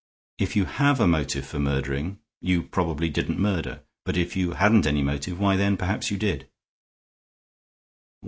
[0.39, 3.83] If you have a motive for murdering, you probably didn't murder.
[4.03, 6.49] But if you hadn't any motive, why, then perhaps, you did."